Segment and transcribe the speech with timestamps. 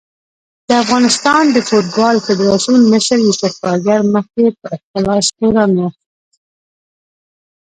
[0.67, 5.81] د افغانستان د فوټبال فدارسیون مشر یوسف کارګر مخکې په اختلاس تورن و